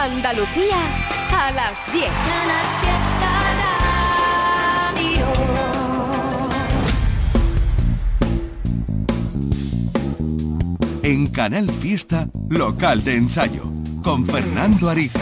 [0.00, 0.78] Andalucía
[1.30, 2.06] a las 10.
[11.02, 13.64] En Canal Fiesta, local de ensayo,
[14.02, 15.20] con Fernando Ariza.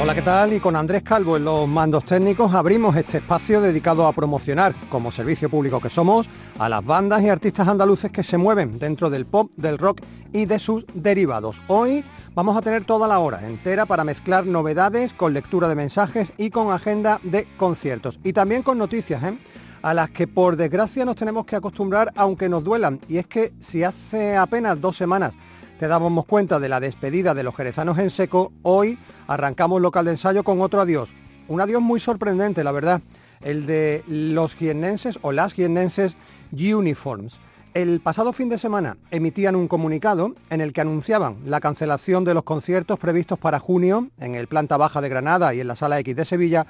[0.00, 0.54] Hola, ¿qué tal?
[0.54, 5.12] Y con Andrés Calvo en los mandos técnicos abrimos este espacio dedicado a promocionar, como
[5.12, 9.26] servicio público que somos, a las bandas y artistas andaluces que se mueven dentro del
[9.26, 10.00] pop, del rock
[10.32, 11.60] y de sus derivados.
[11.66, 12.02] Hoy
[12.34, 16.50] vamos a tener toda la hora entera para mezclar novedades con lectura de mensajes y
[16.50, 18.18] con agenda de conciertos.
[18.22, 19.36] Y también con noticias, ¿eh?
[19.82, 23.00] a las que por desgracia nos tenemos que acostumbrar aunque nos duelan.
[23.08, 25.34] Y es que si hace apenas dos semanas
[25.78, 30.12] te dábamos cuenta de la despedida de los jerezanos en seco, hoy arrancamos local de
[30.12, 31.14] ensayo con otro adiós.
[31.48, 33.00] Un adiós muy sorprendente, la verdad,
[33.40, 36.16] el de los jiennenses o las jiennenses
[36.52, 37.40] Uniforms.
[37.72, 42.34] El pasado fin de semana emitían un comunicado en el que anunciaban la cancelación de
[42.34, 45.98] los conciertos previstos para junio en el planta baja de Granada y en la sala
[46.00, 46.66] X de Sevilla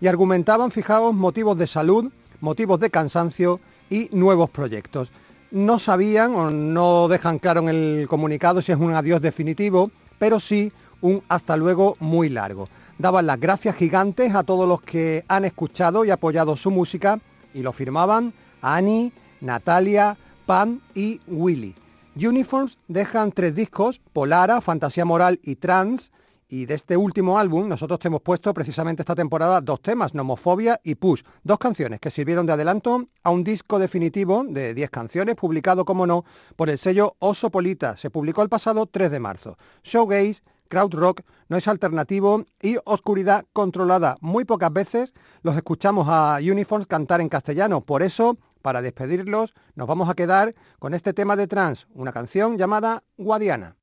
[0.00, 5.12] y argumentaban, fijaos, motivos de salud, motivos de cansancio y nuevos proyectos
[5.50, 10.38] no sabían o no dejan claro en el comunicado si es un adiós definitivo, pero
[10.38, 12.68] sí un hasta luego muy largo.
[12.98, 17.18] Daban las gracias gigantes a todos los que han escuchado y apoyado su música
[17.54, 20.16] y lo firmaban Annie, Natalia,
[20.50, 21.76] Pam y Willy.
[22.16, 26.10] Uniforms dejan tres discos, Polara, Fantasía Moral y Trans,
[26.48, 30.80] y de este último álbum nosotros te hemos puesto precisamente esta temporada dos temas, Nomofobia
[30.82, 35.36] y Push, dos canciones que sirvieron de adelanto a un disco definitivo de 10 canciones
[35.36, 36.24] publicado, como no,
[36.56, 37.96] por el sello Oso Polita.
[37.96, 39.56] Se publicó el pasado 3 de marzo.
[39.84, 44.16] Showgaze, crowd rock, no es alternativo y oscuridad controlada.
[44.20, 49.86] Muy pocas veces los escuchamos a Uniforms cantar en castellano, por eso, para despedirlos, nos
[49.86, 53.79] vamos a quedar con este tema de trans, una canción llamada Guadiana.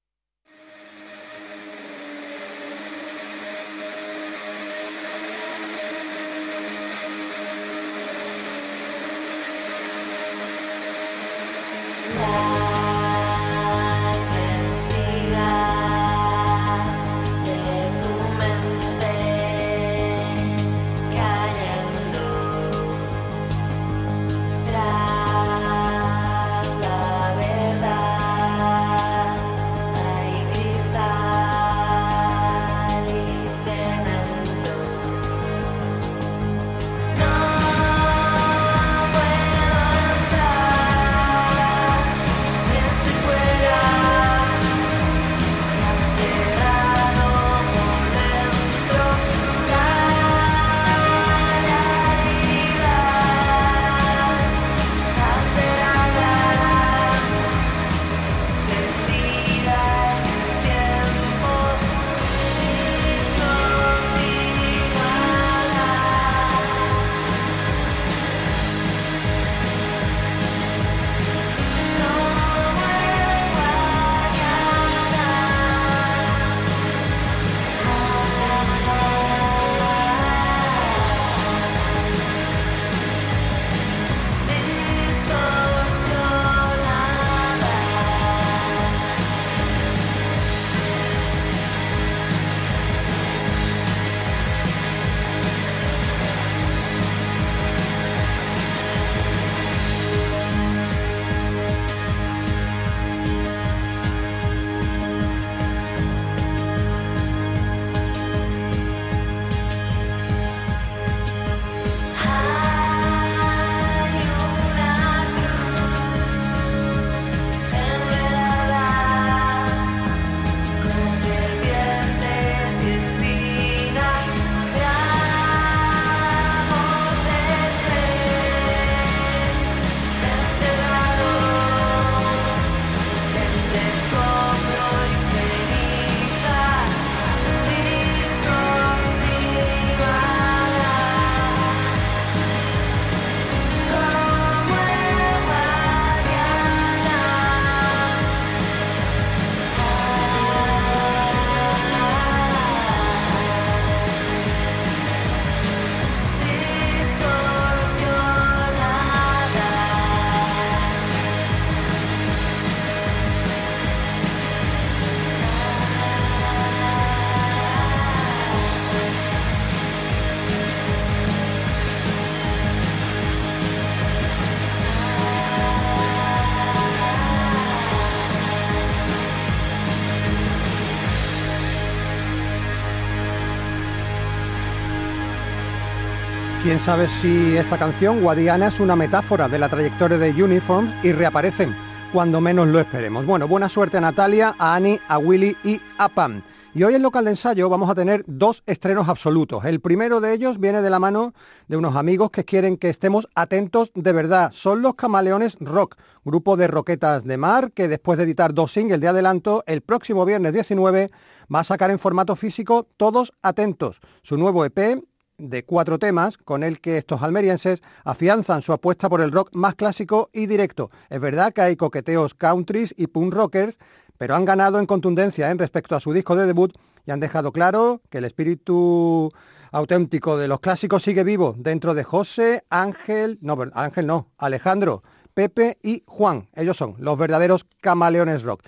[186.68, 191.14] Quién sabe si esta canción, Guadiana, es una metáfora de la trayectoria de Uniforms y
[191.14, 191.74] reaparecen
[192.12, 193.26] cuando menos lo esperemos.
[193.26, 196.42] Bueno, buena suerte a Natalia, a Annie, a Willy y a Pam.
[196.74, 199.64] Y hoy en local de ensayo vamos a tener dos estrenos absolutos.
[199.64, 201.34] El primero de ellos viene de la mano
[201.70, 204.52] de unos amigos que quieren que estemos atentos de verdad.
[204.54, 209.00] Son los Camaleones Rock, grupo de roquetas de mar que después de editar dos singles
[209.00, 211.12] de adelanto, el próximo viernes 19
[211.56, 215.02] va a sacar en formato físico Todos Atentos, su nuevo EP
[215.38, 219.76] de cuatro temas con el que estos almerienses afianzan su apuesta por el rock más
[219.76, 220.90] clásico y directo.
[221.10, 223.78] Es verdad que hay coqueteos countries y punk rockers,
[224.18, 226.76] pero han ganado en contundencia en respecto a su disco de debut
[227.06, 229.30] y han dejado claro que el espíritu
[229.72, 235.04] auténtico de los clásicos sigue vivo dentro de José, Ángel, no, Ángel no, Alejandro,
[235.36, 236.48] Pepe y Juan.
[236.56, 238.64] Ellos son los verdaderos camaleones rock.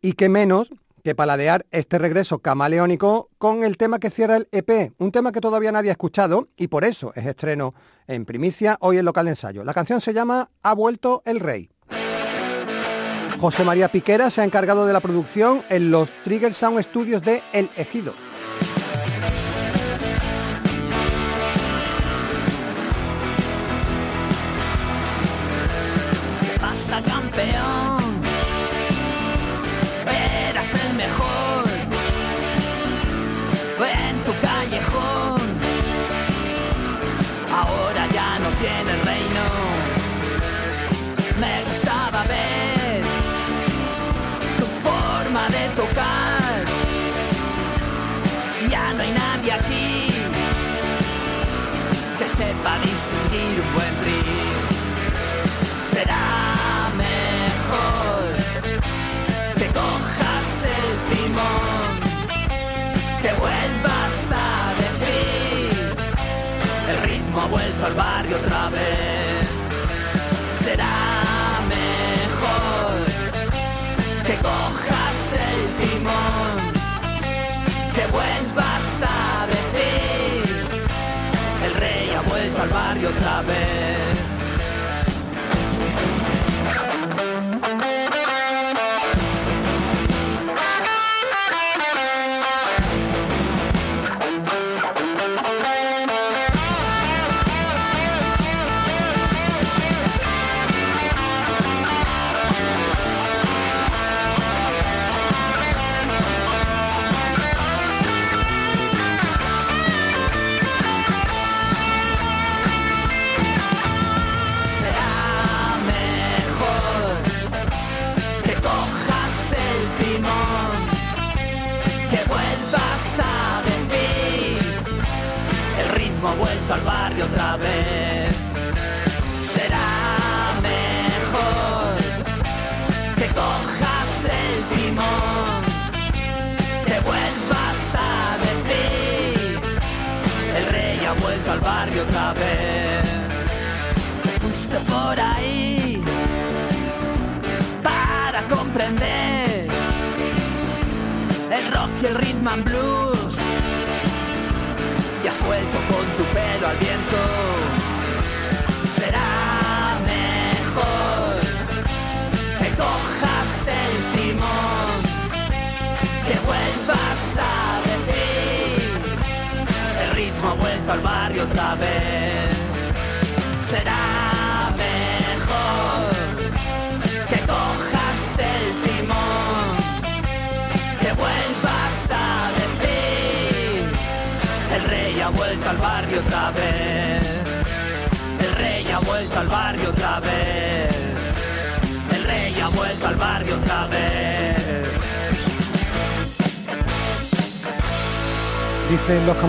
[0.00, 0.70] Y que menos
[1.02, 5.40] que paladear este regreso camaleónico con el tema que cierra el EP, un tema que
[5.40, 7.74] todavía nadie ha escuchado y por eso es estreno
[8.06, 9.64] en primicia hoy en local ensayo.
[9.64, 11.70] La canción se llama Ha vuelto el rey.
[13.40, 17.42] José María Piquera se ha encargado de la producción en los Trigger Sound Studios de
[17.52, 18.14] El Ejido.
[27.00, 28.01] campeón?
[31.02, 31.64] Mejor
[34.08, 35.40] en tu callejón.
[37.60, 39.44] Ahora ya no tiene reino.
[41.42, 43.02] Me gustaba ver
[44.58, 46.62] tu forma de tocar.
[48.70, 50.06] Ya no hay nadie aquí
[52.18, 53.31] que sepa distinguir
[63.22, 65.94] te vuelvas a decir.
[66.88, 69.01] El ritmo ha vuelto al barrio otra vez.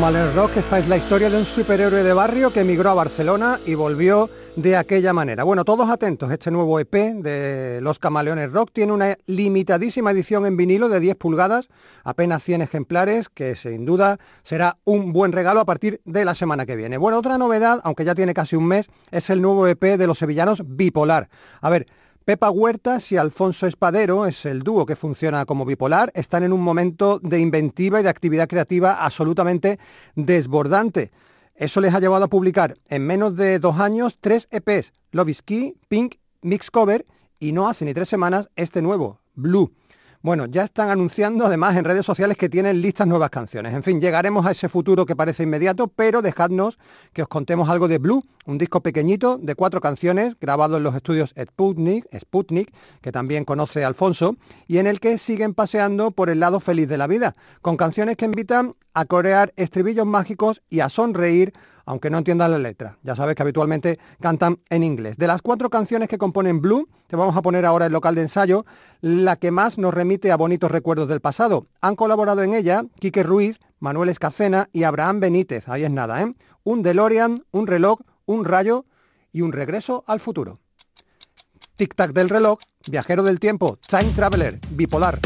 [0.03, 3.62] Camaleones Rock esta es la historia de un superhéroe de barrio que emigró a Barcelona
[3.65, 5.45] y volvió de aquella manera.
[5.45, 10.57] Bueno, todos atentos, este nuevo EP de Los Camaleones Rock tiene una limitadísima edición en
[10.57, 11.69] vinilo de 10 pulgadas,
[12.03, 16.65] apenas 100 ejemplares, que sin duda será un buen regalo a partir de la semana
[16.65, 16.98] que viene.
[16.98, 20.17] Bueno, otra novedad, aunque ya tiene casi un mes, es el nuevo EP de los
[20.17, 21.29] sevillanos Bipolar.
[21.62, 21.88] A ver,
[22.25, 26.10] Pepa Huertas y Alfonso Espadero es el dúo que funciona como bipolar.
[26.15, 29.77] Están en un momento de inventiva y de actividad creativa absolutamente
[30.15, 31.12] desbordante.
[31.53, 35.42] Eso les ha llevado a publicar en menos de dos años tres EPs, Love
[35.89, 37.03] Pink, Mix Cover
[37.39, 39.74] y no hace ni tres semanas este nuevo, Blue.
[40.24, 43.74] Bueno, ya están anunciando además en redes sociales que tienen listas nuevas canciones.
[43.74, 46.80] En fin, llegaremos a ese futuro que parece inmediato, pero dejadnos
[47.12, 50.96] que os contemos algo de Blue, un disco pequeñito de cuatro canciones grabado en los
[50.96, 56.39] estudios Sputnik, Sputnik, que también conoce Alfonso, y en el que siguen paseando por el
[56.39, 60.88] lado feliz de la vida, con canciones que invitan a corear estribillos mágicos y a
[60.88, 61.51] sonreír
[61.85, 62.97] aunque no entiendan la letra.
[63.03, 65.17] Ya sabes que habitualmente cantan en inglés.
[65.17, 68.21] De las cuatro canciones que componen Blue, te vamos a poner ahora el local de
[68.21, 68.65] ensayo,
[69.01, 71.67] la que más nos remite a bonitos recuerdos del pasado.
[71.81, 75.67] Han colaborado en ella Quique Ruiz, Manuel Escacena y Abraham Benítez.
[75.67, 76.33] Ahí es nada, ¿eh?
[76.63, 78.85] Un DeLorean, un reloj, un rayo
[79.31, 80.59] y un regreso al futuro.
[81.77, 82.59] Tic-tac del reloj,
[82.89, 85.19] viajero del tiempo, time traveler, bipolar.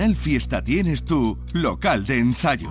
[0.00, 2.70] Canal Fiesta tienes tu local de ensayo.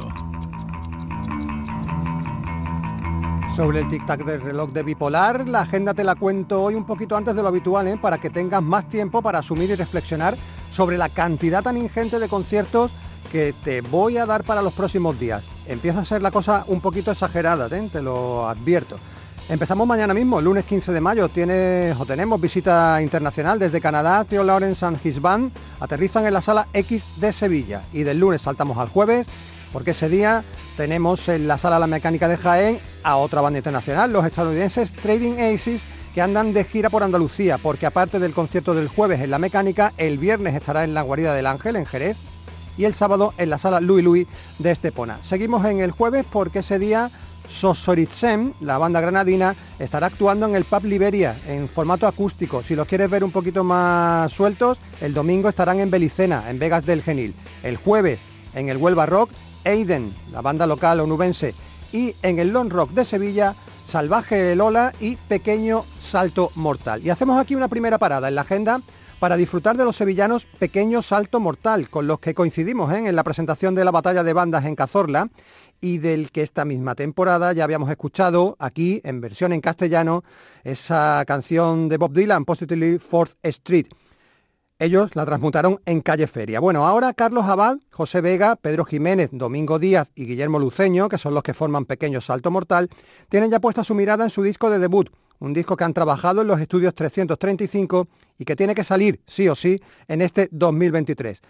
[3.55, 7.15] Sobre el tic-tac del reloj de bipolar, la agenda te la cuento hoy un poquito
[7.15, 7.99] antes de lo habitual, ¿eh?
[8.01, 10.35] para que tengas más tiempo para asumir y reflexionar
[10.71, 12.89] sobre la cantidad tan ingente de conciertos
[13.31, 15.45] que te voy a dar para los próximos días.
[15.67, 17.89] Empieza a ser la cosa un poquito exagerada, ¿eh?
[17.91, 18.97] te lo advierto.
[19.49, 24.43] Empezamos mañana mismo, lunes 15 de mayo, tiene, o tenemos visita internacional desde Canadá, Theo
[24.43, 28.77] Lawrence and his band aterrizan en la sala X de Sevilla y del lunes saltamos
[28.77, 29.25] al jueves
[29.73, 30.43] porque ese día
[30.77, 35.39] tenemos en la sala La Mecánica de Jaén a otra banda internacional, los estadounidenses Trading
[35.39, 35.81] Aces,
[36.13, 39.93] que andan de gira por Andalucía, porque aparte del concierto del jueves en La Mecánica,
[39.97, 42.17] el viernes estará en la Guarida del Ángel, en Jerez,
[42.77, 44.27] y el sábado en la sala Louis Louis
[44.59, 45.17] de Estepona.
[45.23, 47.09] Seguimos en el jueves porque ese día
[47.49, 52.63] Sosoritzem, la banda granadina, estará actuando en el Pub Liberia en formato acústico.
[52.63, 56.85] Si los quieres ver un poquito más sueltos, el domingo estarán en Belicena, en Vegas
[56.85, 57.33] del Genil.
[57.63, 58.19] El jueves
[58.53, 59.31] en el Huelva Rock,
[59.65, 61.53] Aiden, la banda local onubense.
[61.91, 67.03] Y en el Long Rock de Sevilla, Salvaje Lola y Pequeño Salto Mortal.
[67.03, 68.81] Y hacemos aquí una primera parada en la agenda
[69.19, 73.03] para disfrutar de los sevillanos Pequeño Salto Mortal, con los que coincidimos ¿eh?
[73.05, 75.27] en la presentación de la batalla de bandas en Cazorla
[75.81, 80.23] y del que esta misma temporada ya habíamos escuchado aquí en versión en castellano
[80.63, 83.87] esa canción de Bob Dylan, Positively Fourth Street.
[84.81, 86.61] Ellos la transmutaron en Calle Feria.
[86.61, 91.33] Bueno, ahora Carlos Abad, José Vega, Pedro Jiménez, Domingo Díaz y Guillermo Luceño, que son
[91.33, 92.89] los que forman Pequeño Salto Mortal,
[93.27, 95.09] tienen ya puesta su mirada en su disco de debut,
[95.39, 98.07] un disco que han trabajado en los estudios 335
[98.37, 101.41] y que tiene que salir, sí o sí, en este 2023.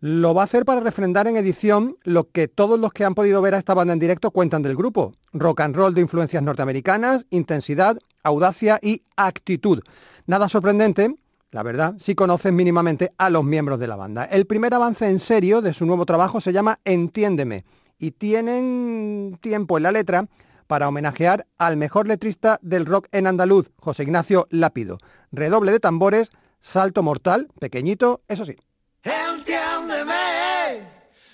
[0.00, 3.42] Lo va a hacer para refrendar en edición lo que todos los que han podido
[3.42, 5.12] ver a esta banda en directo cuentan del grupo.
[5.32, 9.82] Rock and roll de influencias norteamericanas, intensidad, audacia y actitud.
[10.26, 11.16] Nada sorprendente,
[11.50, 14.24] la verdad, si conocen mínimamente a los miembros de la banda.
[14.24, 17.64] El primer avance en serio de su nuevo trabajo se llama Entiéndeme
[17.98, 20.28] y tienen tiempo en la letra
[20.68, 24.98] para homenajear al mejor letrista del rock en andaluz, José Ignacio Lápido.
[25.32, 28.54] Redoble de tambores, salto mortal, pequeñito, eso sí.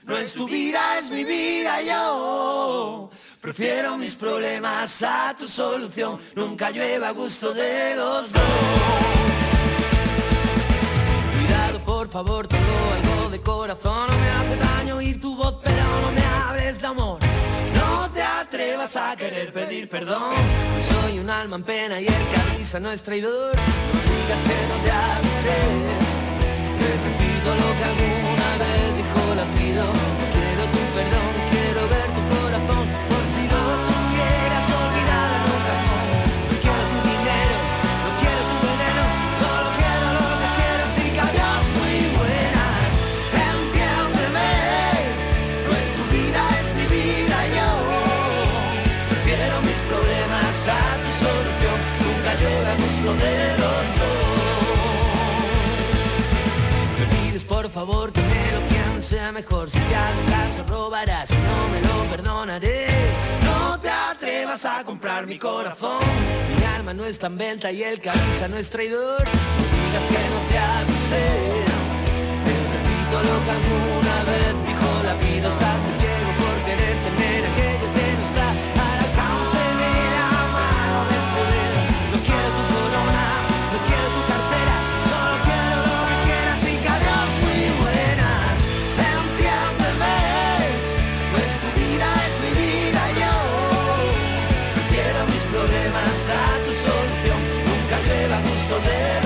[0.06, 3.10] No es tu vida, es mi vida yo.
[3.40, 8.42] Prefiero mis problemas a tu solución, nunca llueva a gusto de los dos.
[11.36, 16.00] Cuidado, por favor, tengo algo de corazón, no me hace daño oír tu voz, pero
[16.00, 17.18] no me hables de amor.
[17.74, 20.34] No te atrevas a querer pedir perdón,
[20.88, 23.56] soy un alma en pena y el que avisa no es traidor.
[23.56, 26.14] No digas que no te avisé
[27.52, 29.84] lo que alguna vez dijo la pido.
[30.34, 32.43] Quiero tu perdón, quiero ver tu corazón.
[59.44, 59.70] Mejor.
[59.70, 61.30] Si te hago caso robarás.
[61.30, 62.86] Y no me lo perdonaré.
[63.42, 66.00] No te atrevas a comprar mi corazón.
[66.56, 69.24] Mi alma no está en venta y el que avisa no es traidor.
[69.24, 71.26] No digas que no te avisé.
[72.46, 74.88] Te repito lo que alguna vez dijo.
[75.04, 76.03] La vida ciego
[98.78, 99.23] llueva a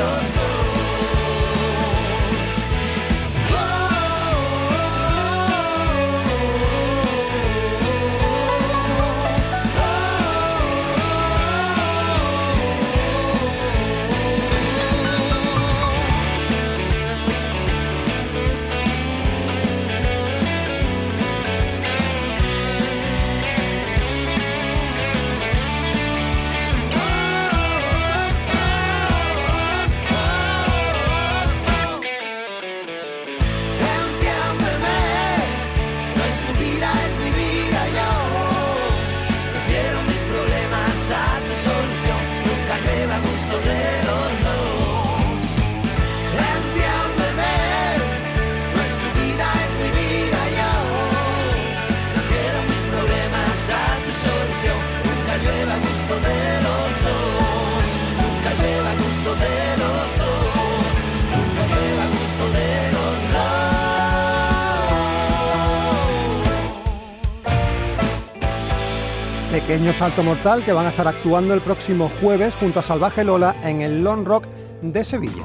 [69.79, 73.55] Pequeño Salto Mortal que van a estar actuando el próximo jueves junto a Salvaje Lola
[73.63, 74.45] en el Long Rock
[74.83, 75.45] de Sevilla.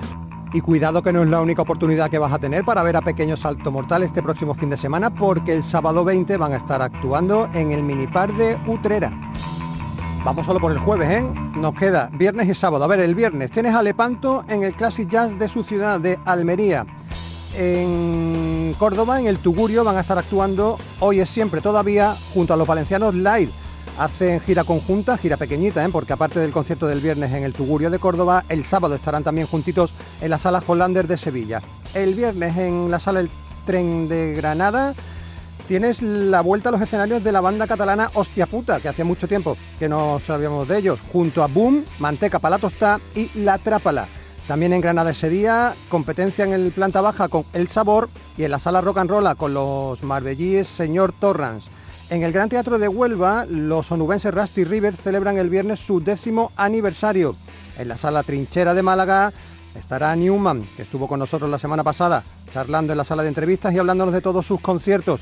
[0.52, 3.02] Y cuidado que no es la única oportunidad que vas a tener para ver a
[3.02, 6.82] Pequeño Salto Mortal este próximo fin de semana porque el sábado 20 van a estar
[6.82, 9.14] actuando en el minipar de Utrera.
[10.26, 11.24] Vamos solo por el jueves, ¿eh?
[11.56, 12.86] Nos queda viernes y sábado.
[12.86, 16.18] A ver, el viernes tienes a Lepanto en el Classic Jazz de su ciudad de
[16.26, 16.88] Almería.
[17.56, 22.58] En Córdoba, en el Tugurio, van a estar actuando Hoy es siempre todavía junto a
[22.58, 23.52] los valencianos Live.
[23.98, 25.90] Hacen gira conjunta, gira pequeñita, ¿eh?
[25.92, 29.48] porque aparte del concierto del viernes en el Tugurio de Córdoba, el sábado estarán también
[29.48, 31.62] juntitos en la sala Hollander de Sevilla.
[31.94, 33.30] El viernes en la sala El
[33.66, 34.96] Tren de Granada
[35.68, 39.28] tienes la vuelta a los escenarios de la banda catalana Hostia Puta, que hacía mucho
[39.28, 44.08] tiempo que no sabíamos de ellos, junto a Boom, Manteca para la y La Trápala.
[44.48, 48.52] También en Granada ese día, competencia en el planta baja con El Sabor y en
[48.52, 51.70] la sala Rock and Roll con los marbellíes Señor Torrance.
[52.10, 56.52] En el Gran Teatro de Huelva, los onubenses Rusty River celebran el viernes su décimo
[56.56, 57.36] aniversario.
[57.78, 59.34] En la sala Trinchera de Málaga
[59.74, 63.74] estará Newman, que estuvo con nosotros la semana pasada, charlando en la sala de entrevistas
[63.74, 65.22] y hablándonos de todos sus conciertos.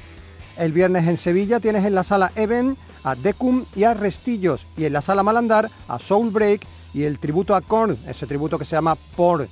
[0.57, 4.85] El viernes en Sevilla tienes en la sala Even a Decum y a Restillos y
[4.85, 8.65] en la sala Malandar a Soul Break y el tributo a Korn, ese tributo que
[8.65, 9.47] se llama Por.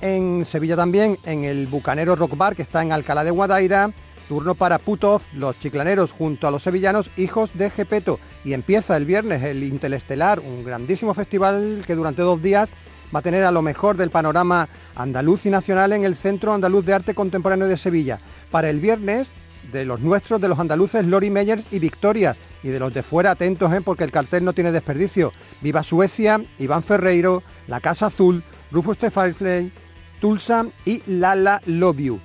[0.00, 3.90] En Sevilla también, en el Bucanero Rock Bar que está en Alcalá de Guadaira,
[4.28, 8.18] turno para Putov, los chiclaneros junto a los sevillanos, hijos de Gepeto.
[8.44, 12.70] Y empieza el viernes el Intelestelar, un grandísimo festival que durante dos días
[13.14, 16.84] va a tener a lo mejor del panorama andaluz y nacional en el Centro Andaluz
[16.84, 18.18] de Arte Contemporáneo de Sevilla.
[18.50, 19.28] Para el viernes
[19.72, 23.32] de los nuestros, de los andaluces, Lori Meyers y Victorias, y de los de fuera
[23.32, 23.80] atentos, ¿eh?
[23.80, 25.32] porque el cartel no tiene desperdicio.
[25.60, 29.72] Viva Suecia, Iván Ferreiro, La Casa Azul, Rufus Firefly,
[30.20, 32.20] Tulsa y Lala Love You.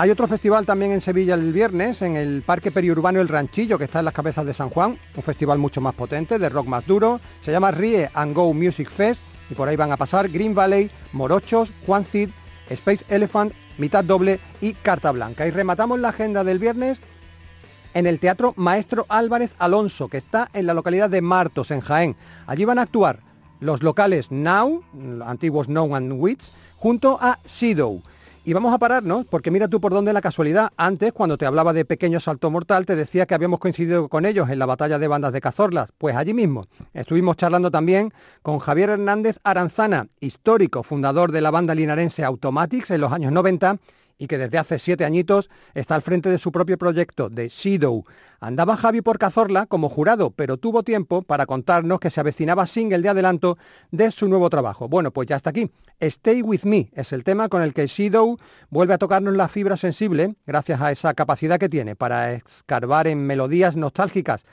[0.00, 3.84] Hay otro festival también en Sevilla el viernes, en el Parque Periurbano El Ranchillo, que
[3.84, 6.86] está en las cabezas de San Juan, un festival mucho más potente, de rock más
[6.86, 7.20] duro.
[7.42, 10.90] Se llama Rie and Go Music Fest y por ahí van a pasar Green Valley,
[11.12, 12.30] Morochos, Juan Cid,
[12.70, 15.46] Space Elephant mitad doble y carta blanca.
[15.46, 16.98] Y rematamos la agenda del viernes
[17.92, 22.16] en el Teatro Maestro Álvarez Alonso, que está en la localidad de Martos, en Jaén.
[22.46, 23.20] Allí van a actuar
[23.60, 24.82] los locales Now,
[25.26, 28.00] antiguos No and Wits, junto a Sido.
[28.42, 30.70] Y vamos a pararnos, porque mira tú por dónde la casualidad.
[30.78, 34.48] Antes, cuando te hablaba de Pequeño Salto Mortal, te decía que habíamos coincidido con ellos
[34.48, 35.92] en la batalla de bandas de Cazorlas.
[35.98, 36.66] Pues allí mismo.
[36.94, 43.02] Estuvimos charlando también con Javier Hernández Aranzana, histórico fundador de la banda linarense Automatics en
[43.02, 43.76] los años 90
[44.20, 48.04] y que desde hace siete añitos está al frente de su propio proyecto, de Shadow.
[48.38, 53.00] Andaba Javi por Cazorla como jurado, pero tuvo tiempo para contarnos que se avecinaba single
[53.00, 53.56] de adelanto
[53.90, 54.88] de su nuevo trabajo.
[54.88, 55.70] Bueno, pues ya está aquí.
[55.98, 58.36] Stay With Me es el tema con el que Shadow
[58.68, 63.26] vuelve a tocarnos la fibra sensible, gracias a esa capacidad que tiene para escarbar en
[63.26, 64.44] melodías nostálgicas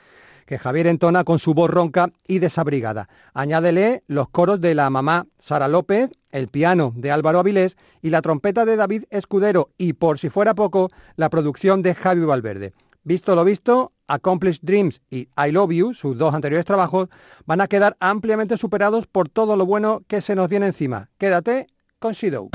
[0.48, 3.10] que Javier entona con su voz ronca y desabrigada.
[3.34, 8.22] Añádele los coros de la mamá Sara López, el piano de Álvaro Avilés y la
[8.22, 12.72] trompeta de David Escudero y, por si fuera poco, la producción de Javi Valverde.
[13.04, 17.08] Visto lo visto, Accomplished Dreams y I Love You, sus dos anteriores trabajos,
[17.46, 21.08] van a quedar ampliamente superados por todo lo bueno que se nos viene encima.
[21.18, 22.50] Quédate con Shadow.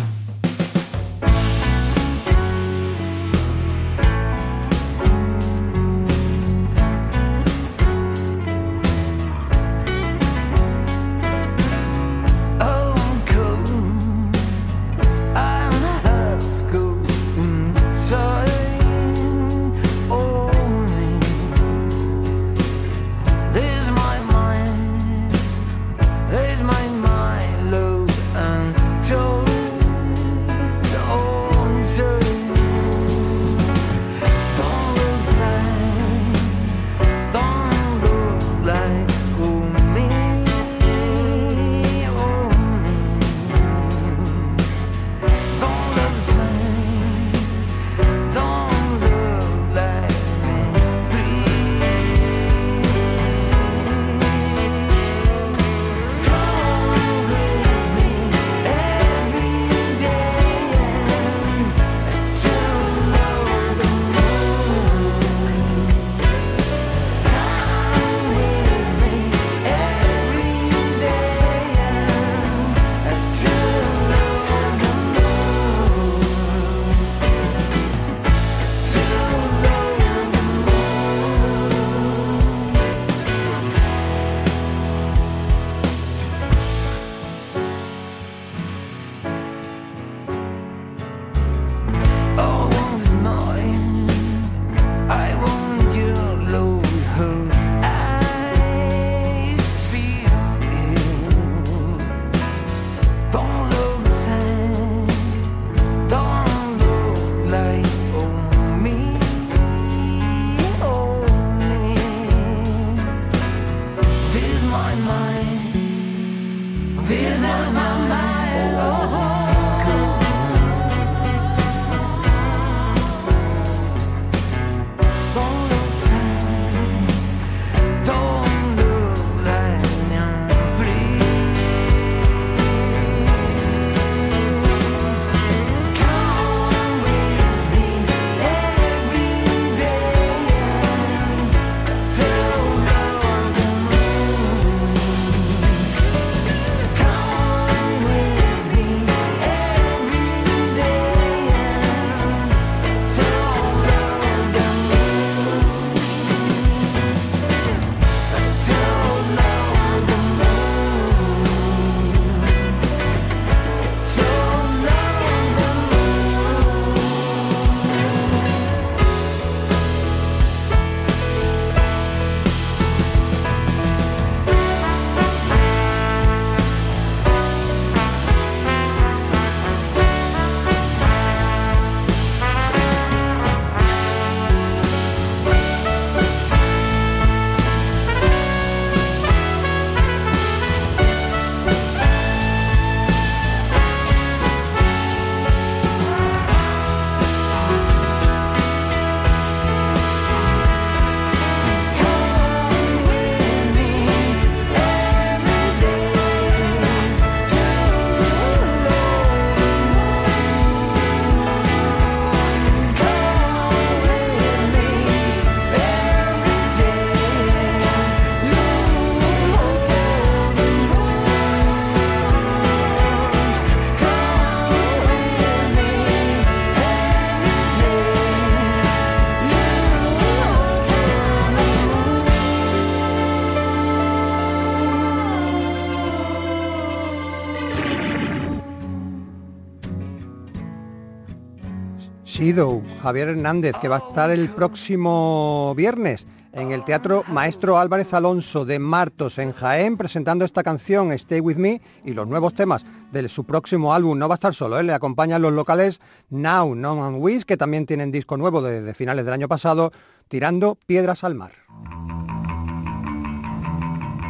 [243.01, 248.65] Javier Hernández, que va a estar el próximo viernes en el Teatro Maestro Álvarez Alonso
[248.65, 253.29] de Martos en Jaén, presentando esta canción Stay With Me y los nuevos temas de
[253.29, 254.19] su próximo álbum.
[254.19, 254.83] No va a estar solo, ¿eh?
[254.83, 256.01] le acompañan los locales
[256.31, 259.93] Now, No and Wish, que también tienen disco nuevo de finales del año pasado,
[260.27, 261.53] tirando piedras al mar.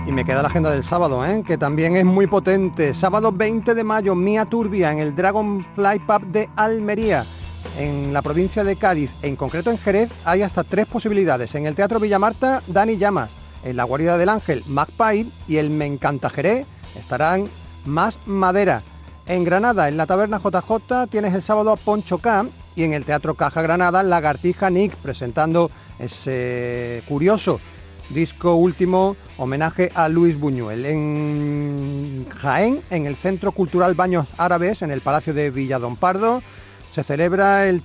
[0.06, 1.44] Y me queda la agenda del sábado, ¿eh?
[1.48, 2.94] que también es muy potente.
[2.94, 7.26] Sábado 20 de mayo, Mía Turbia en el Dragonfly Pub de Almería,
[7.78, 11.56] en la provincia de Cádiz, en concreto en Jerez, hay hasta tres posibilidades.
[11.56, 13.32] En el Teatro Villamarta, Dani Llamas.
[13.64, 15.28] En la Guarida del Ángel, Magpie.
[15.48, 16.66] Y el Me Encanta Jerez
[16.98, 17.46] estarán
[17.86, 18.84] Más Madera.
[19.26, 22.46] En Granada, en la Taberna JJ, tienes el sábado a Poncho K.
[22.76, 27.60] Y en el Teatro Caja Granada, Lagartija Nick, presentando ese curioso
[28.10, 30.86] disco último homenaje a Luis Buñuel.
[30.86, 36.42] En Jaén, en el Centro Cultural Baños Árabes, en el Palacio de Villadón Pardo,
[36.94, 37.82] se celebra el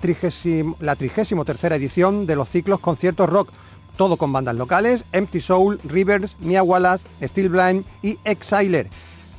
[0.80, 3.50] la 33 edición de los ciclos conciertos rock,
[3.96, 8.90] todo con bandas locales, Empty Soul, Rivers, Mia Wallace, Steel Blind y Exiler.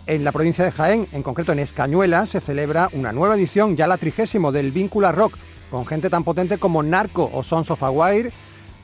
[0.08, 3.86] En la provincia de Jaén, en concreto en Escañuela, se celebra una nueva edición, ya
[3.86, 5.36] la trigésimo, del Víncula Rock,
[5.70, 8.32] con gente tan potente como Narco o Sons of Aguirre,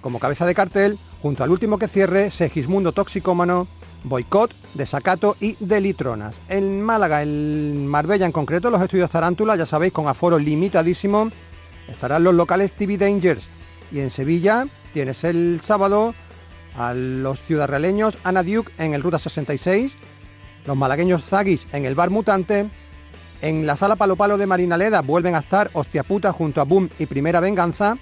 [0.02, 3.68] como cabeza de cartel, junto al último que cierre, Segismundo Toxicómano,
[4.06, 6.36] Boicot, Desacato y Delitronas.
[6.48, 11.30] En Málaga, en Marbella en concreto, los estudios Tarántula, ya sabéis, con aforo limitadísimo,
[11.88, 13.48] estarán los locales TV Dangers.
[13.92, 16.14] Y en Sevilla tienes el sábado
[16.78, 19.96] a los ciudadraleños Ana Duke en el Ruta 66,
[20.66, 22.68] los malagueños Zagis en el Bar Mutante,
[23.42, 26.90] en la Sala Palo Palo de Marinaleda vuelven a estar Hostia Puta junto a Boom
[26.98, 27.98] y Primera Venganza,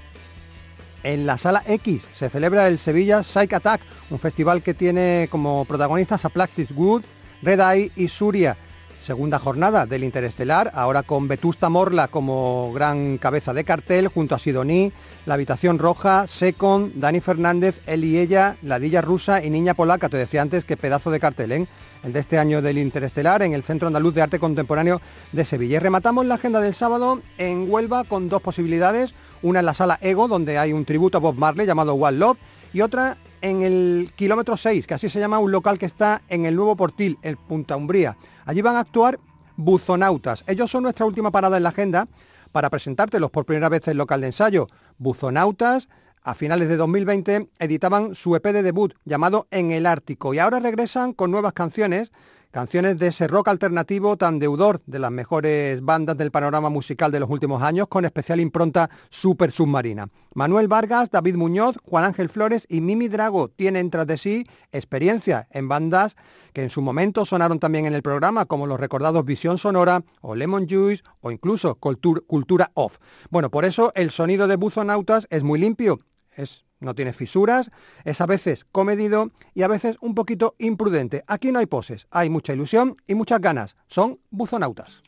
[1.03, 5.65] en la Sala X se celebra el Sevilla Psych Attack, un festival que tiene como
[5.65, 7.03] protagonistas a Practice Wood,
[7.41, 8.57] Red Eye y Suria.
[9.01, 14.39] Segunda jornada del Interestelar, ahora con Vetusta Morla como gran cabeza de cartel, junto a
[14.39, 14.93] Sidoní,
[15.25, 20.07] La Habitación Roja, Secon, Dani Fernández, Él y Ella, Ladilla Rusa y Niña Polaca.
[20.07, 21.67] Te decía antes que pedazo de cartel, ¿eh?
[22.05, 25.01] el de este año del Interestelar, en el Centro Andaluz de Arte Contemporáneo
[25.33, 25.75] de Sevilla.
[25.75, 29.13] Y rematamos la agenda del sábado en Huelva con dos posibilidades.
[29.43, 32.39] Una en la sala Ego, donde hay un tributo a Bob Marley llamado One Love,
[32.73, 36.45] y otra en el kilómetro 6, que así se llama un local que está en
[36.45, 38.17] el nuevo Portil, el Punta Umbría.
[38.45, 39.19] Allí van a actuar
[39.57, 40.43] buzonautas.
[40.47, 42.07] Ellos son nuestra última parada en la agenda
[42.51, 44.67] para presentártelos por primera vez en local de ensayo.
[44.97, 45.89] Buzonautas,
[46.21, 50.59] a finales de 2020, editaban su EP de debut llamado En el Ártico y ahora
[50.59, 52.13] regresan con nuevas canciones
[52.53, 57.19] Canciones de ese rock alternativo tan deudor de las mejores bandas del panorama musical de
[57.19, 60.09] los últimos años, con especial impronta super submarina.
[60.35, 65.47] Manuel Vargas, David Muñoz, Juan Ángel Flores y Mimi Drago tienen tras de sí experiencia
[65.49, 66.15] en bandas
[66.53, 70.35] que en su momento sonaron también en el programa, como los recordados Visión Sonora o
[70.35, 72.99] Lemon Juice o incluso Cultura Off.
[73.31, 75.97] Bueno, por eso el sonido de Buzonautas es muy limpio,
[76.37, 77.71] es no tiene fisuras,
[78.03, 81.23] es a veces comedido y a veces un poquito imprudente.
[81.27, 83.75] Aquí no hay poses, hay mucha ilusión y muchas ganas.
[83.87, 85.03] Son buzonautas.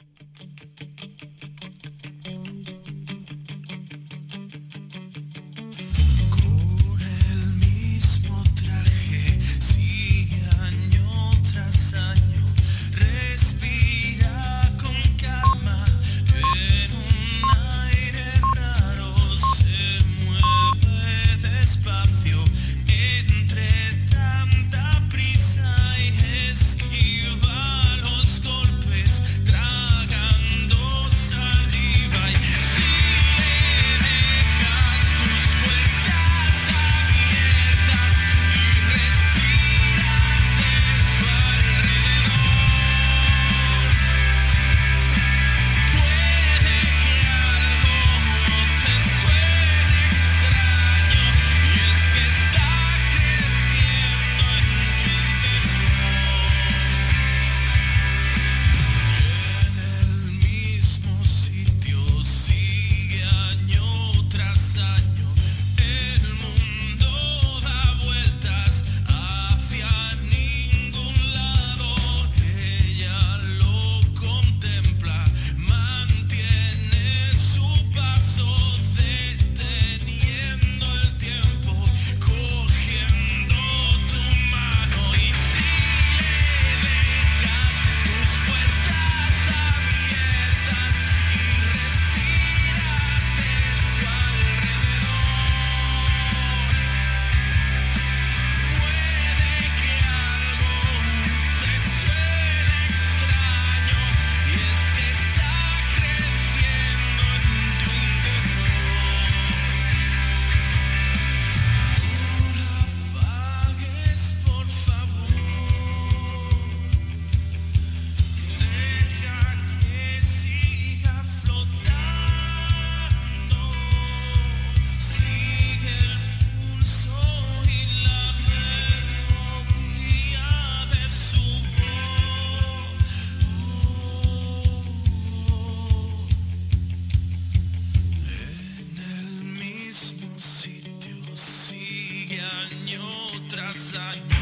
[143.96, 144.35] side.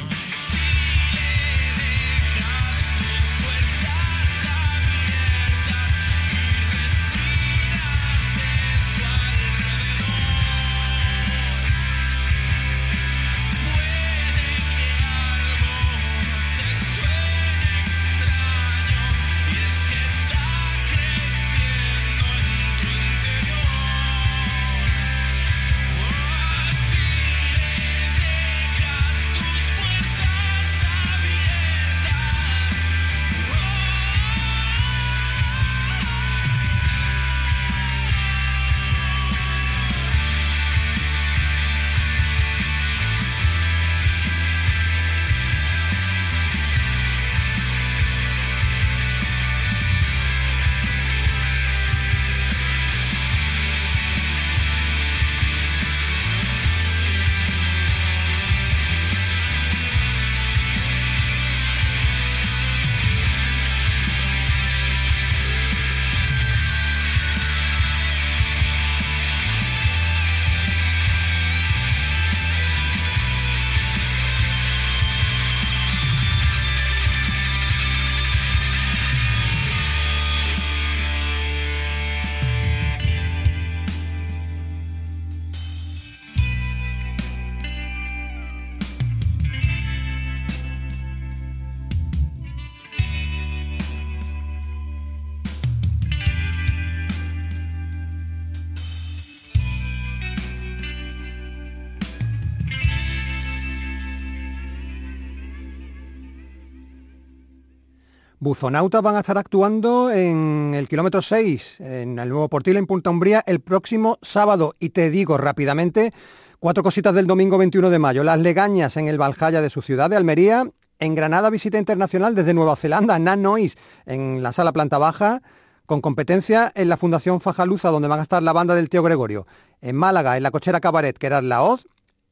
[108.43, 113.09] Buzonautas van a estar actuando en el kilómetro 6, en el nuevo Portil en Punta
[113.09, 114.75] Umbría, el próximo sábado.
[114.79, 116.11] Y te digo rápidamente,
[116.59, 118.21] cuatro cositas del domingo 21 de mayo.
[118.21, 120.69] Las legañas en el Valhalla de su ciudad de Almería.
[120.99, 125.41] En Granada, visita internacional desde Nueva Zelanda, Nanois, en la sala planta baja,
[125.85, 129.47] con competencia en la Fundación Fajaluza, donde van a estar la banda del Tío Gregorio.
[129.79, 131.85] En Málaga, en la cochera Cabaret, que era la Oz,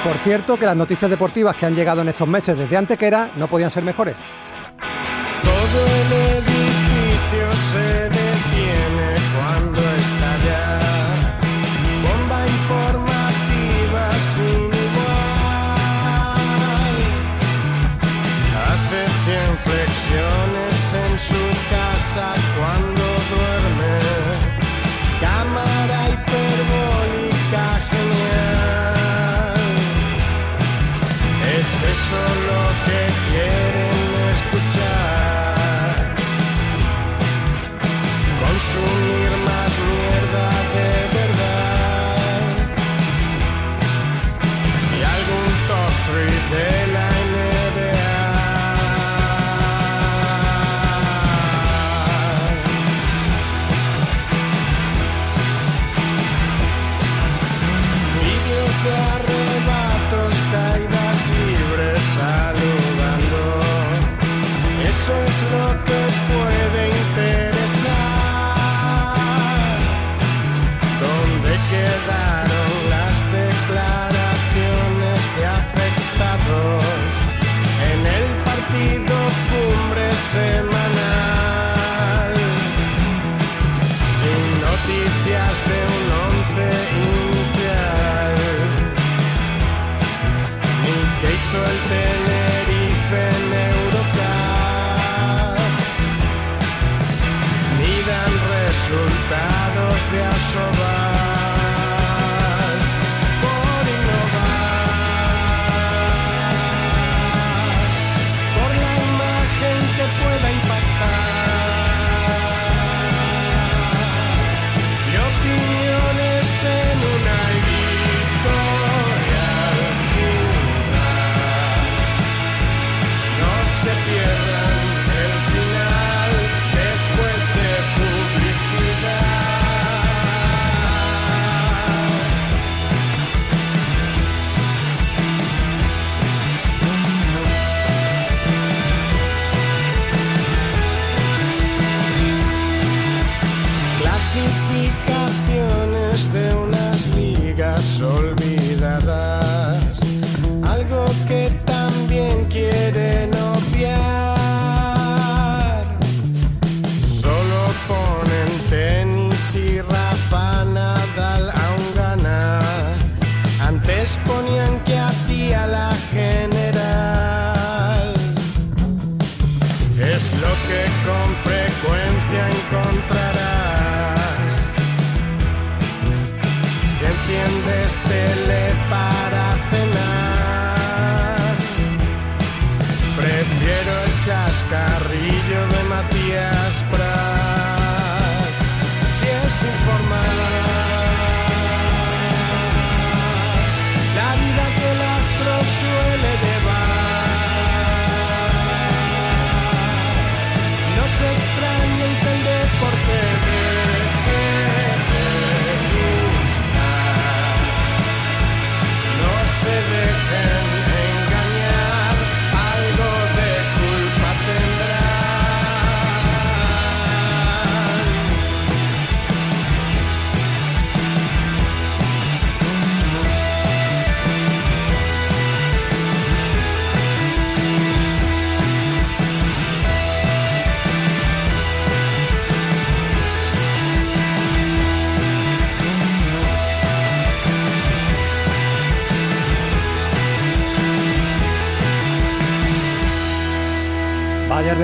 [0.04, 3.48] Por cierto que las noticias deportivas que han llegado en estos meses desde Antequera no
[3.48, 4.16] podían ser mejores.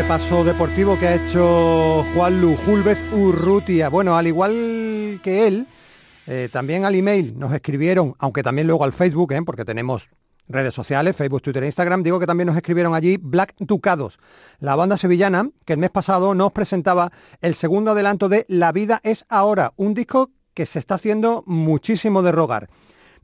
[0.07, 3.89] Repaso deportivo que ha hecho Juan Lu Julvez Urrutia.
[3.89, 5.67] Bueno, al igual que él,
[6.29, 9.43] eh, también al email nos escribieron, aunque también luego al Facebook, ¿eh?
[9.45, 10.09] porque tenemos
[10.47, 14.21] redes sociales, Facebook, Twitter e Instagram, digo que también nos escribieron allí Black Ducados,
[14.61, 19.01] la banda sevillana que el mes pasado nos presentaba el segundo adelanto de La vida
[19.03, 22.69] es ahora, un disco que se está haciendo muchísimo de rogar.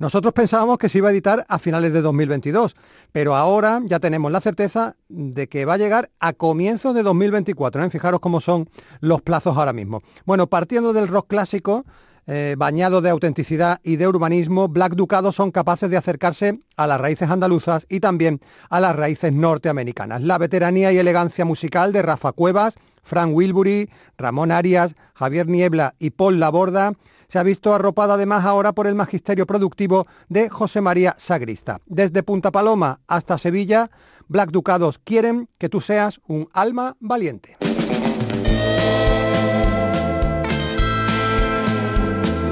[0.02, 2.74] Nosotros pensábamos que se iba a editar a finales de 2022,
[3.12, 7.84] pero ahora ya tenemos la certeza de que va a llegar a comienzos de 2024.
[7.84, 7.88] ¿eh?
[7.88, 10.02] Fijaros cómo son los plazos ahora mismo.
[10.26, 11.84] Bueno, partiendo del rock clásico,
[12.26, 17.00] eh, bañado de autenticidad y de urbanismo, Black Ducado son capaces de acercarse a las
[17.00, 18.40] raíces andaluzas y también
[18.70, 20.20] a las raíces norteamericanas.
[20.20, 22.74] La veteranía y elegancia musical de Rafa Cuevas,
[23.04, 23.88] Frank Wilbury,
[24.18, 26.94] Ramón Arias, Javier Niebla y Paul Laborda
[27.32, 31.78] se ha visto arropada además ahora por el magisterio productivo de José María Sagrista.
[31.86, 33.90] Desde Punta Paloma hasta Sevilla,
[34.28, 37.56] Black Ducados quieren que tú seas un alma valiente.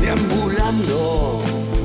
[0.00, 1.42] deambulando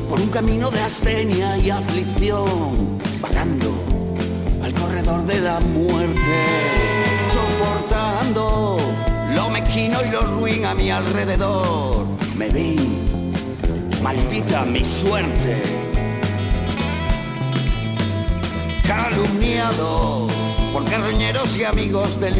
[0.08, 3.74] por un camino de astenia y aflicción, vagando
[4.64, 6.95] al corredor de la muerte,
[9.76, 12.06] mezquino y lo ruin a mi alrededor.
[12.38, 12.78] Me vi,
[14.02, 15.62] maldita mi suerte,
[18.88, 20.28] calumniado
[20.72, 22.32] por carroñeros y amigos de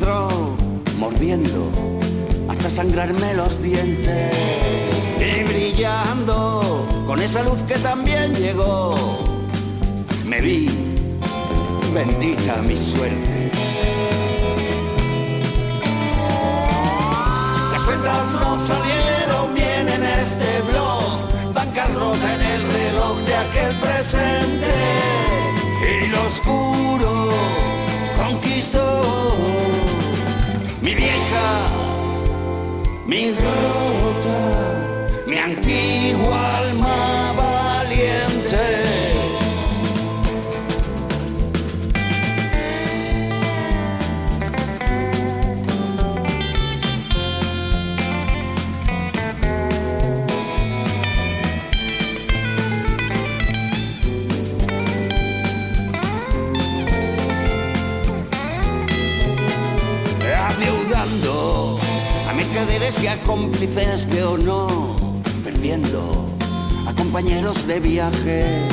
[0.00, 0.56] Throne,
[0.98, 1.70] mordiendo
[2.48, 4.32] hasta sangrarme los dientes
[5.18, 8.94] y brillando con esa luz que también llegó.
[10.24, 10.70] Me vi,
[11.92, 13.77] bendita mi suerte.
[18.40, 24.74] No salieron bien en este blog, bancarrota en el reloj de aquel presente.
[26.10, 27.30] Lo oscuro
[28.16, 29.36] conquistó
[30.80, 31.78] mi vieja
[33.08, 34.40] mi rota,
[35.26, 37.17] mi antigua alma
[62.88, 64.96] iglesia cómplices de honor,
[65.44, 66.24] perdiendo
[66.86, 68.66] a compañeros de viaje,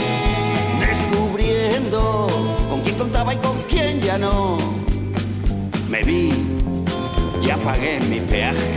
[0.79, 2.27] descubriendo
[2.69, 4.57] con quién contaba y con quién ya no.
[5.89, 6.31] Me vi,
[7.41, 8.71] ya pagué mi peaje.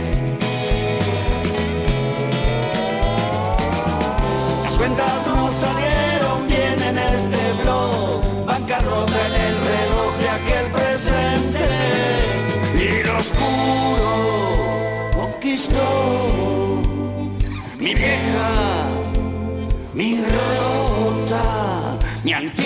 [4.65, 11.67] Las cuentas no salieron bien en este blog, bancarrota en el reloj de aquel presente
[12.75, 14.68] y lo oscuro
[15.49, 16.83] conquistó
[17.79, 18.85] mi vieja,
[19.95, 22.58] mi rota, mi antigua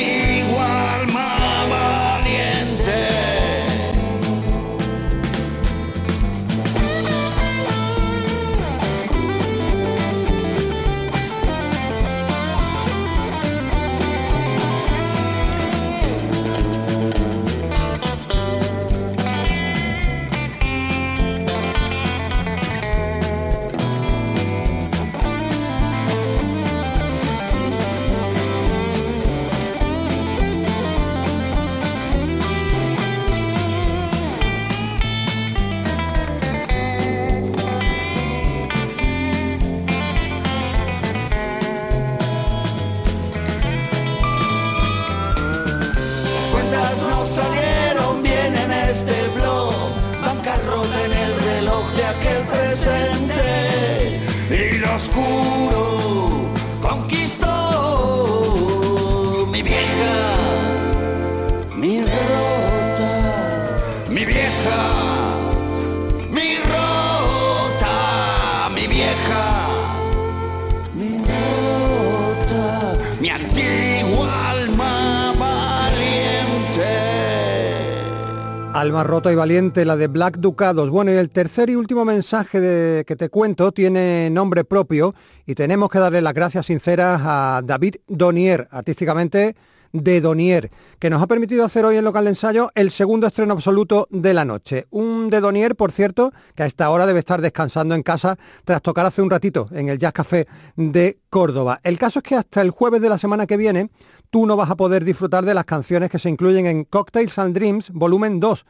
[79.04, 80.90] Rota y valiente, la de Black Ducados.
[80.90, 85.14] Bueno, y el tercer y último mensaje que te cuento tiene nombre propio
[85.46, 89.56] y tenemos que darle las gracias sinceras a David Donier, artísticamente
[89.94, 93.54] de Donier, que nos ha permitido hacer hoy en local de ensayo el segundo estreno
[93.54, 94.88] absoluto de la noche.
[94.90, 98.82] Un de Donier, por cierto, que a esta hora debe estar descansando en casa tras
[98.82, 101.80] tocar hace un ratito en el Jazz Café de Córdoba.
[101.84, 103.92] El caso es que hasta el jueves de la semana que viene
[104.32, 107.54] tú no vas a poder disfrutar de las canciones que se incluyen en Cocktails and
[107.54, 108.66] Dreams volumen 2,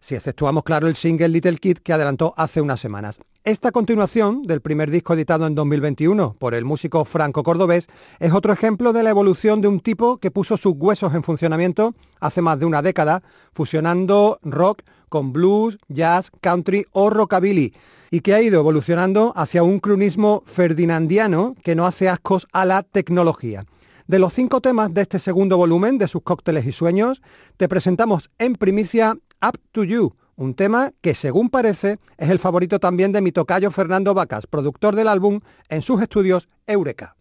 [0.00, 3.20] si exceptuamos claro el single Little Kid que adelantó hace unas semanas.
[3.44, 7.86] Esta continuación del primer disco editado en 2021 por el músico franco cordobés
[8.18, 11.94] es otro ejemplo de la evolución de un tipo que puso sus huesos en funcionamiento
[12.20, 13.22] hace más de una década,
[13.54, 17.72] fusionando rock con blues, jazz, country o rockabilly,
[18.10, 22.82] y que ha ido evolucionando hacia un cronismo ferdinandiano que no hace ascos a la
[22.82, 23.64] tecnología.
[24.06, 27.20] De los cinco temas de este segundo volumen de sus cócteles y sueños,
[27.58, 32.78] te presentamos en primicia Up to You, un tema que según parece es el favorito
[32.78, 37.16] también de mi tocayo Fernando Vacas, productor del álbum en sus estudios Eureka.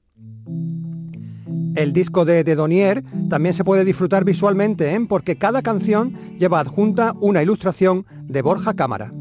[1.75, 5.05] El disco de Donier también se puede disfrutar visualmente, ¿eh?
[5.07, 9.13] porque cada canción lleva adjunta una ilustración de Borja Cámara.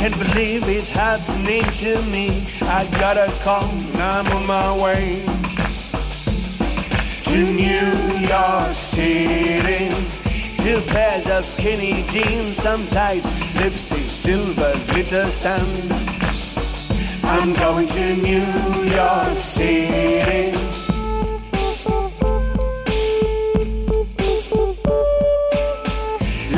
[0.00, 2.46] Can't believe it's happening to me.
[2.62, 3.68] I gotta call,
[4.00, 5.22] I'm on my way
[7.24, 7.92] to New
[8.26, 9.90] York City.
[10.56, 13.22] Two pairs of skinny jeans, some tight
[13.56, 15.92] lipstick, silver glitter sand.
[17.24, 18.48] I'm going to New
[18.96, 20.56] York City.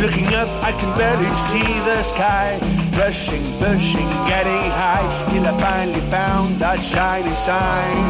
[0.01, 2.82] Looking up, I can barely see the sky.
[3.03, 8.05] Rushing, pushing, getting high till I finally found that shiny sign.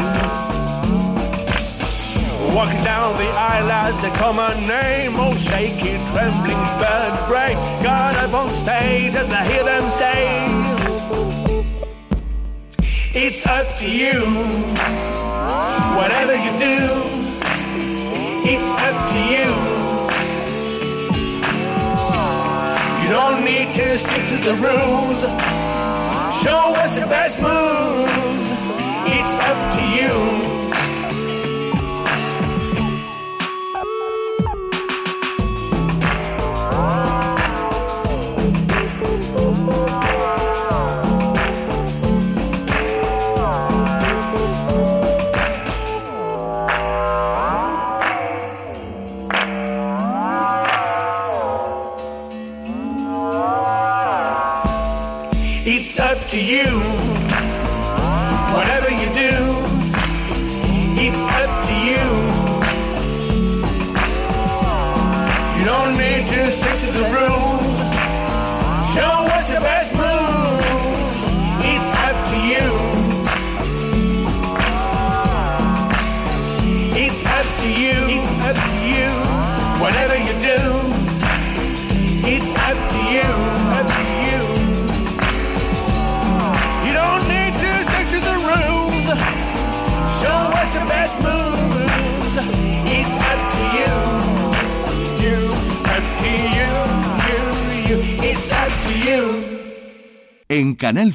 [2.55, 7.57] Walking down the aisle as they call my name, oh shaky, trembling, bird break.
[7.82, 10.45] Got up on stage as I hear them say,
[13.14, 14.20] It's up to you.
[15.97, 16.76] Whatever you do,
[18.45, 19.62] it's up to you.
[23.13, 25.21] Don't need to stick to the rules.
[26.43, 28.51] Show us your best moves.
[29.05, 30.32] It's up to you.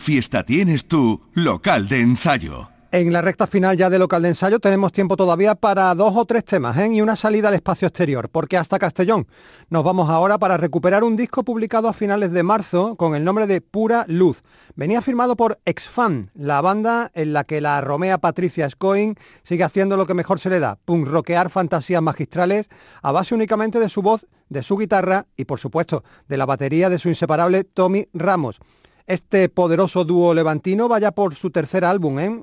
[0.07, 2.69] Fiesta tienes tu local de ensayo.
[2.93, 6.23] En la recta final ya de local de ensayo tenemos tiempo todavía para dos o
[6.23, 6.87] tres temas ¿eh?
[6.93, 9.27] y una salida al espacio exterior, porque hasta Castellón
[9.69, 13.47] nos vamos ahora para recuperar un disco publicado a finales de marzo con el nombre
[13.47, 14.43] de Pura Luz.
[14.77, 19.97] Venía firmado por Exfan, la banda en la que la romea Patricia Scoing sigue haciendo
[19.97, 22.69] lo que mejor se le da, punk rockear fantasías magistrales
[23.01, 26.89] a base únicamente de su voz, de su guitarra y por supuesto de la batería
[26.89, 28.61] de su inseparable Tommy Ramos.
[29.07, 32.41] Este poderoso dúo levantino vaya por su tercer álbum, ¿eh?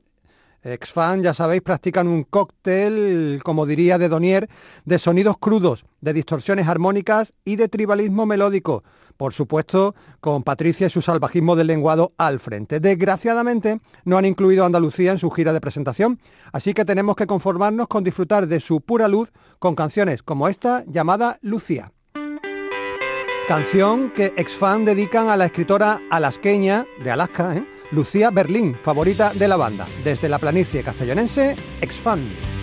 [0.63, 4.49] Exfan, ya sabéis, practican un cóctel, como diría de Donier,
[4.87, 8.83] de sonidos crudos, de distorsiones armónicas y de tribalismo melódico.
[9.19, 12.81] Por supuesto, con Patricia y su salvajismo del lenguado al frente.
[12.81, 16.19] Desgraciadamente, no han incluido a Andalucía en su gira de presentación,
[16.51, 20.83] así que tenemos que conformarnos con disfrutar de su pura luz con canciones como esta
[20.87, 21.93] llamada Lucía.
[23.49, 27.65] Canción que Exfan dedican a la escritora alasqueña de Alaska, ¿eh?
[27.91, 29.87] Lucía Berlín, favorita de la banda.
[30.03, 32.54] Desde la planicie castellonense, Exfan.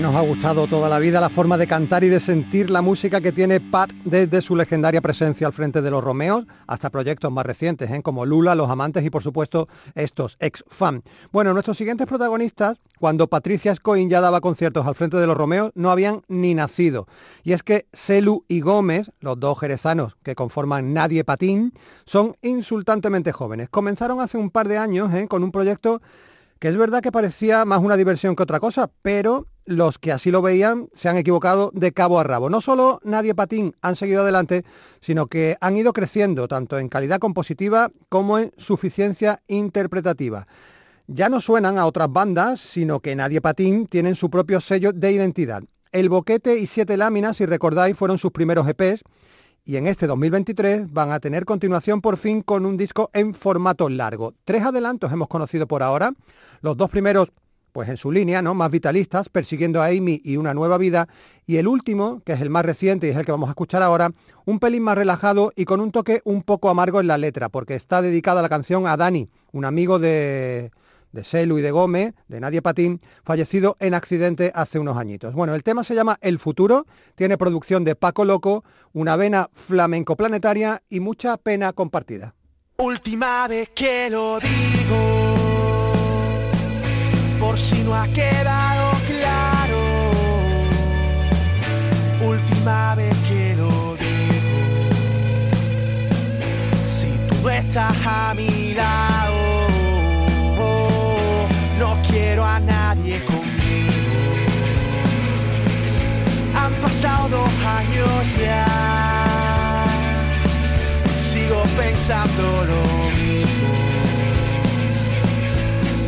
[0.00, 3.20] Nos ha gustado toda la vida la forma de cantar y de sentir la música
[3.20, 7.44] que tiene Pat desde su legendaria presencia al frente de los Romeos hasta proyectos más
[7.44, 8.00] recientes, ¿eh?
[8.02, 11.02] como Lula, Los Amantes y por supuesto estos ex-fan.
[11.32, 15.70] Bueno, nuestros siguientes protagonistas, cuando Patricia Scoin ya daba conciertos al frente de los Romeos,
[15.74, 17.06] no habían ni nacido.
[17.42, 21.74] Y es que Celu y Gómez, los dos jerezanos que conforman Nadie Patín,
[22.06, 23.68] son insultantemente jóvenes.
[23.68, 25.26] Comenzaron hace un par de años ¿eh?
[25.28, 26.00] con un proyecto
[26.60, 30.30] que es verdad que parecía más una diversión que otra cosa, pero los que así
[30.30, 32.50] lo veían se han equivocado de cabo a rabo.
[32.50, 34.64] No solo Nadie Patín han seguido adelante,
[35.00, 40.46] sino que han ido creciendo tanto en calidad compositiva como en suficiencia interpretativa.
[41.06, 45.12] Ya no suenan a otras bandas, sino que Nadie Patín tienen su propio sello de
[45.12, 45.62] identidad.
[45.92, 49.02] El Boquete y Siete Láminas, si recordáis, fueron sus primeros EPs
[49.70, 53.88] y en este 2023 van a tener continuación por fin con un disco en formato
[53.88, 54.34] largo.
[54.44, 56.12] Tres adelantos hemos conocido por ahora.
[56.60, 57.30] Los dos primeros
[57.70, 58.52] pues en su línea, ¿no?
[58.52, 61.06] Más vitalistas, persiguiendo a Amy y una nueva vida.
[61.46, 63.80] Y el último, que es el más reciente y es el que vamos a escuchar
[63.84, 64.10] ahora,
[64.44, 67.76] un pelín más relajado y con un toque un poco amargo en la letra, porque
[67.76, 70.72] está dedicada la canción a Dani, un amigo de,
[71.12, 75.34] de Selu y de Gómez, de Nadie Patín, fallecido en accidente hace unos añitos.
[75.34, 80.16] Bueno, el tema se llama El futuro, tiene producción de Paco Loco, una vena flamenco
[80.16, 82.34] planetaria y mucha pena compartida.
[82.78, 85.34] Última vez que lo digo,
[87.38, 89.78] por si no ha quedado claro.
[92.22, 94.90] Última vez que lo digo,
[96.98, 99.29] si tú no estás a mi lado,
[106.90, 107.44] pasado
[107.78, 108.66] años ya
[111.16, 112.82] sigo pensando lo
[113.16, 113.74] mismo.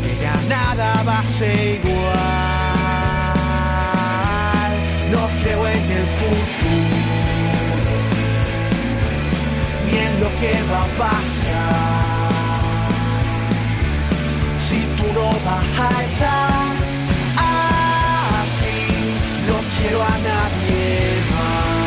[0.02, 2.02] Que ya nada va a ser igual.
[5.12, 7.14] No creo en el futuro,
[9.86, 11.92] ni en lo que va a pasar.
[14.66, 16.71] Si tú no vas a estar
[19.82, 21.82] quiero a nadie más.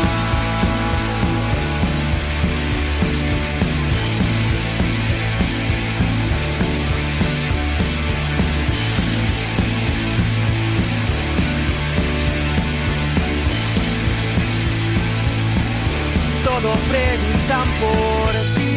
[16.45, 18.75] todos preguntan por ti.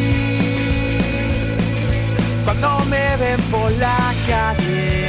[2.43, 5.08] Cuando me ven por la calle,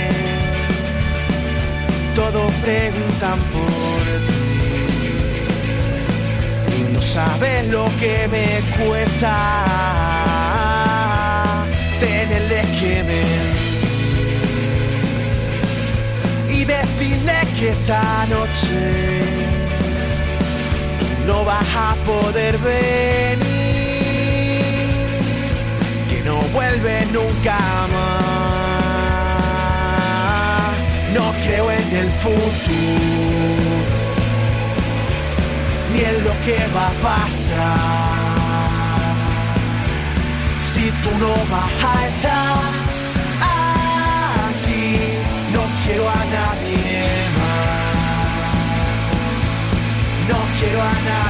[2.33, 4.43] todos preguntan por ti.
[6.79, 9.35] Y no sabes lo que me cuesta
[11.99, 13.51] tenerles que ver.
[16.51, 19.23] Y decirles que esta noche
[21.27, 23.39] no vas a poder venir,
[26.09, 27.59] que no vuelve nunca
[27.93, 28.50] más.
[31.15, 32.47] No creo en el futuro,
[35.93, 38.01] ni en lo que va a pasar.
[40.73, 42.71] Si tú no vas a estar
[44.55, 44.85] aquí,
[45.53, 47.03] no quiero a nadie
[47.39, 47.81] más
[50.31, 51.30] no quiero a nadie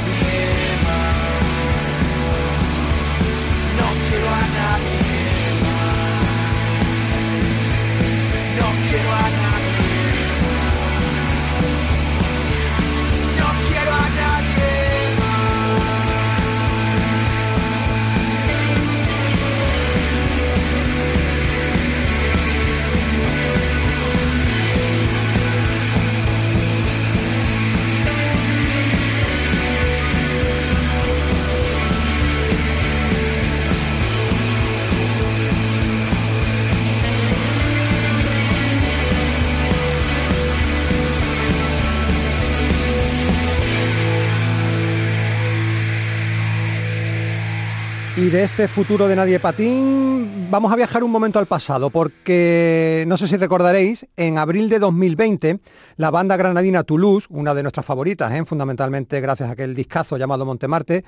[48.20, 53.02] Y de este futuro de Nadie Patín vamos a viajar un momento al pasado, porque
[53.06, 55.60] no sé si recordaréis, en abril de 2020,
[55.96, 58.44] la banda granadina Toulouse, una de nuestras favoritas, ¿eh?
[58.44, 61.02] fundamentalmente gracias a aquel discazo llamado Montemarte,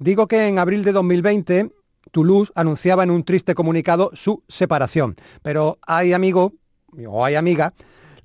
[0.00, 1.70] digo que en abril de 2020
[2.10, 5.14] Toulouse anunciaba en un triste comunicado su separación.
[5.42, 6.54] Pero hay amigo,
[7.06, 7.74] o hay amiga,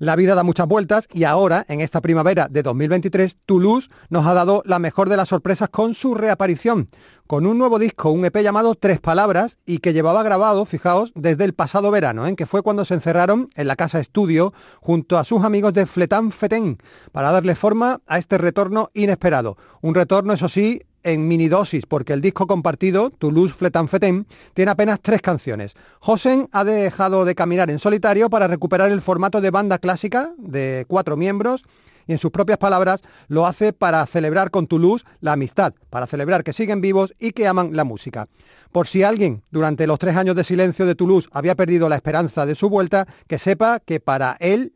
[0.02, 4.34] la vida da muchas vueltas y ahora, en esta primavera de 2023, Toulouse nos ha
[4.34, 6.88] dado la mejor de las sorpresas con su reaparición,
[7.28, 11.44] con un nuevo disco, un EP llamado Tres Palabras y que llevaba grabado, fijaos, desde
[11.44, 15.24] el pasado verano, en que fue cuando se encerraron en la casa estudio junto a
[15.24, 16.78] sus amigos de Fletán Fetén
[17.12, 19.56] para darle forma a este retorno inesperado.
[19.82, 25.22] Un retorno, eso sí, en minidosis, porque el disco compartido, Toulouse Fletanfeten, tiene apenas tres
[25.22, 25.74] canciones.
[26.00, 30.84] Josen ha dejado de caminar en solitario para recuperar el formato de banda clásica de
[30.88, 31.64] cuatro miembros
[32.06, 36.42] y en sus propias palabras lo hace para celebrar con Toulouse la amistad, para celebrar
[36.44, 38.28] que siguen vivos y que aman la música.
[38.72, 42.46] Por si alguien durante los tres años de silencio de Toulouse había perdido la esperanza
[42.46, 44.72] de su vuelta, que sepa que para él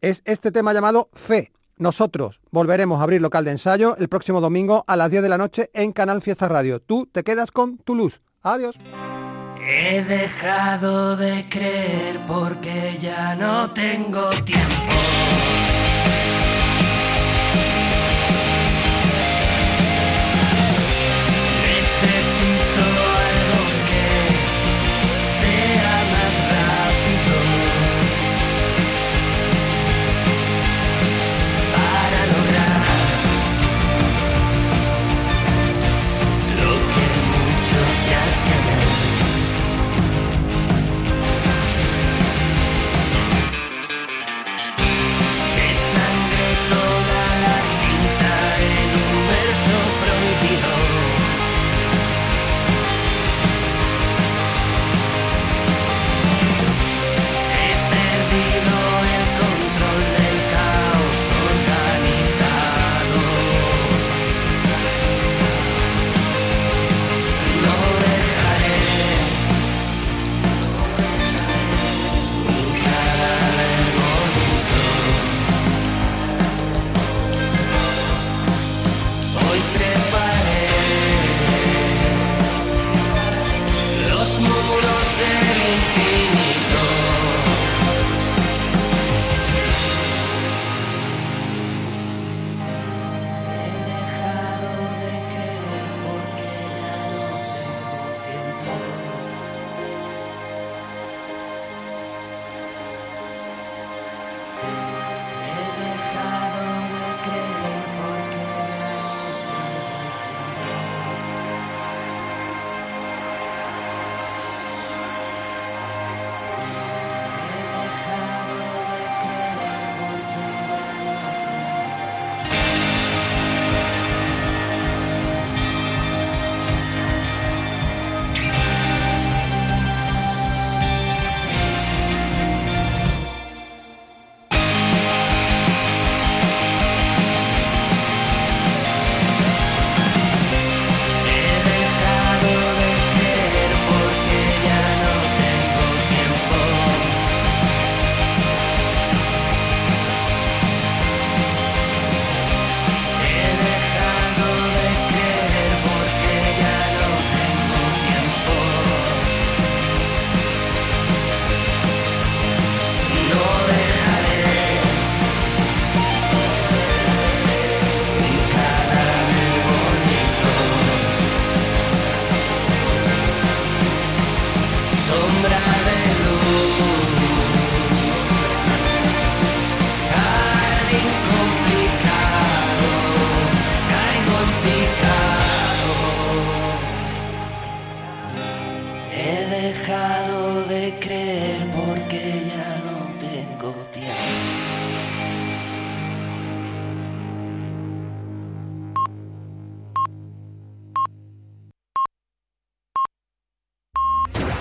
[0.00, 4.84] es este tema llamado Fe, nosotros volveremos a abrir local de ensayo el próximo domingo
[4.86, 6.80] a las 10 de la noche en Canal Fiesta Radio.
[6.80, 8.20] Tú te quedas con Toulouse.
[8.42, 8.78] Adiós.
[9.60, 14.92] He dejado de creer porque ya no tengo tiempo.